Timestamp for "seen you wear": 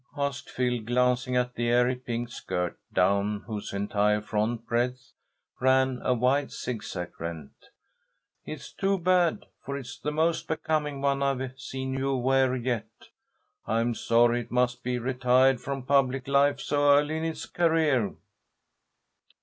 11.59-12.55